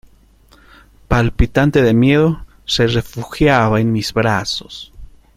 palpitante 1.07 1.83
de 1.83 1.93
miedo, 1.93 2.43
se 2.65 2.87
refugiaba 2.87 3.79
en 3.81 3.91
mis 3.91 4.11
brazos. 4.15 4.91